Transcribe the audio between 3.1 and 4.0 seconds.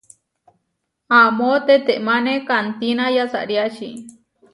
yasariáči.